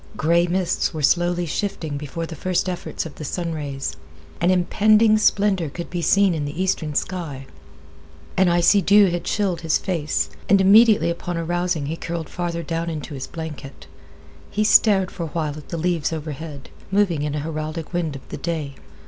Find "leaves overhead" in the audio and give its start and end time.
15.77-16.69